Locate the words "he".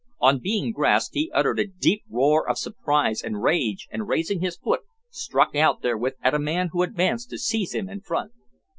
1.13-1.29